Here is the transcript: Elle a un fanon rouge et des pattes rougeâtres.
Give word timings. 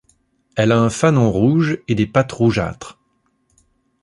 Elle 0.55 0.71
a 0.71 0.79
un 0.81 0.89
fanon 0.89 1.29
rouge 1.31 1.77
et 1.87 1.93
des 1.93 2.07
pattes 2.07 2.31
rougeâtres. 2.31 2.97